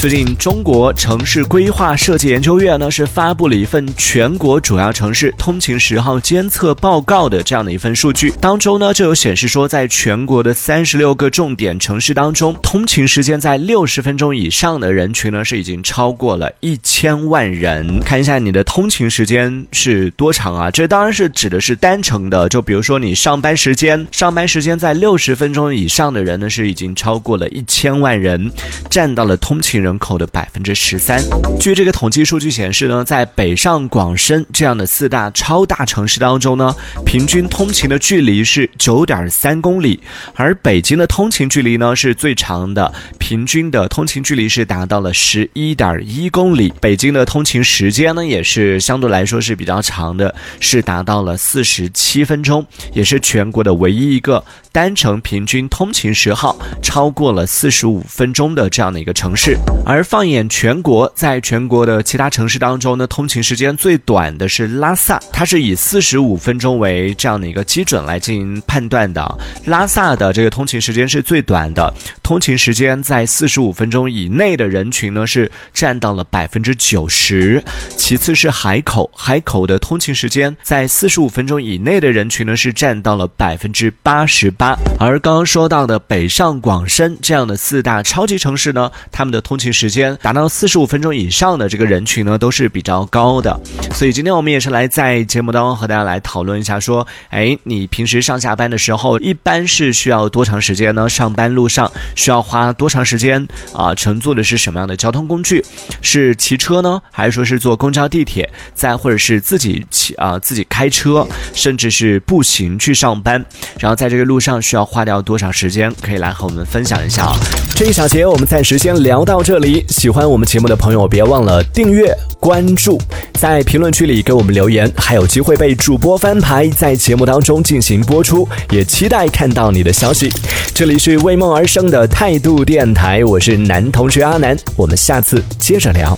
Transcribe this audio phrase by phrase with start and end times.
[0.00, 18.00] 最近，中国城市规划设计研究院呢是发布了一份全国主要城市通勤时号监测报告的这样的一份数据，当中呢就有显示说，在全国的三十六个重点城市当中，通勤时间在六十分钟以上的人群呢是已经超过了一千万人。
[18.02, 20.70] 看一下你的通勤时间是多长啊？
[20.70, 28.50] 这当然是指的是单程的，就比如说你上班时间，上班时间在六十分钟以上的人呢是已经超过了一千万人，
[28.88, 29.89] 占到了通勤人。
[29.90, 31.20] 人口的百分之十三。
[31.58, 40.00] 据这个统计数据显示呢，在北上广深这样的四大超大城市当中呢，平均通勤的距离是九点三公里，
[40.34, 46.72] 而北京的通勤距离呢是最长的，平均的通勤距离是达到了十一点一公里。
[46.80, 59.58] 北京的通勤时间呢也是相对来说是比较长的，是达到了四十七分钟，也是全国的唯一一个单程平均通勤时号超过了四十五分钟的这样的一个城市。
[59.84, 69.38] 而放眼全国，在全国的其他城市当中呢，通勤时间最短的是拉萨，它是以四十五分钟为这样的一个基准来进行判断的。
[69.64, 71.92] 拉萨的这个通勤时间是最短的，
[72.22, 77.62] 通勤时间在四十五分钟以内的人群呢是占到了百分之九十。
[77.96, 84.76] 其次是海口，海口的通勤时间在四十五分钟以内的人群呢是占到了百分之八十八。
[85.00, 93.58] 而刚刚说到的北上广深这样的四大超级城市呢，他们的通勤时间达到四十五分钟以上的这个人群呢，都是比较高的。
[93.94, 101.08] 所以今天我们也是来在节目当中和大家来讨论一下，说，哎，你平时上下班的时候，一般是需要多长时间呢？
[101.08, 103.94] 上班路上需要花多长时间啊？
[103.94, 105.64] 乘坐的是什么样的交通工具？
[106.02, 108.50] 是骑车呢，还是说是坐公交、地铁？
[108.74, 113.44] 再或者是自己骑啊，自己开车，甚至是步行去上班？
[113.78, 115.92] 然后在这个路上需要花掉多少时间？
[116.00, 117.36] 可以来和我们分享一下啊。
[117.76, 119.59] 这一小节我们暂时先聊到这。
[119.88, 123.00] 喜欢我们节目的朋友，别忘了订阅关注，
[123.34, 130.32] 在评论区里给我们留言，还有机会被主播翻牌，在节目当中进行播出，也期待看到你的消息。
[130.74, 136.16] 这里是为梦而生的态度电台，我是男同学阿南，我们下次接着聊。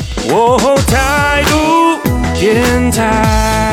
[0.87, 1.57] 态度
[2.39, 3.72] 电台。